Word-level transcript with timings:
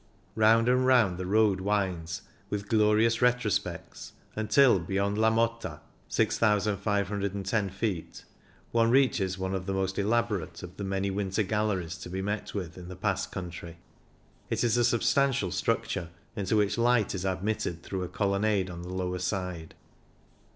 Round 0.33 0.67
and 0.67 0.83
round 0.87 1.19
the 1.19 1.27
road 1.27 1.61
winds, 1.61 2.23
with 2.49 2.67
glorious 2.67 3.21
retrospects, 3.21 4.13
until, 4.35 4.79
beyond 4.79 5.19
La 5.19 5.29
Motta 5.29 5.79
(6,510 6.07 7.69
ft), 7.69 8.23
one 8.71 8.89
reaches 8.89 9.37
one 9.37 9.53
of 9.53 9.67
the 9.67 9.75
most 9.75 9.99
elaborate 9.99 10.63
of 10.63 10.77
the 10.77 10.83
many 10.83 11.11
winter 11.11 11.43
galleries 11.43 11.97
to 11.99 12.09
be 12.09 12.23
met 12.23 12.55
with 12.55 12.79
in 12.79 12.87
the 12.87 12.95
Pass 12.95 13.27
country. 13.27 13.77
It 14.49 14.63
is 14.63 14.75
a 14.75 14.83
substantial 14.83 15.51
struc 15.51 15.83
ture, 15.83 16.09
into 16.35 16.55
which 16.55 16.79
light 16.79 17.13
is 17.13 17.23
admitted 17.23 17.83
through 17.83 18.01
a 18.01 18.09
colonnade 18.09 18.71
on 18.71 18.81
the 18.81 18.89
lower 18.93 19.19
side. 19.19 19.75